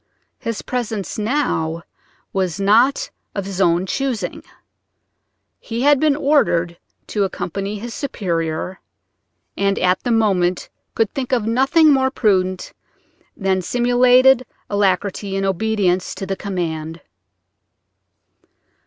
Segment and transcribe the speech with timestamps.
[0.39, 1.83] His presence now
[2.33, 4.43] was not of his own choosing:
[5.59, 8.79] he had been ordered to accompany his superior,
[9.55, 12.73] and at the moment could think of nothing more prudent
[13.37, 17.01] than simulated alacrity in obedience to the command.